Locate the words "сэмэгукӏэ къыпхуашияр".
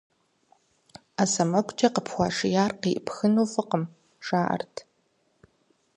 1.31-2.71